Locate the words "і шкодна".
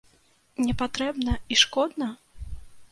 1.55-2.13